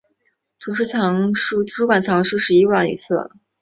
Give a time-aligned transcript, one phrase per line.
[0.59, 3.31] 图书馆藏书十一万余册。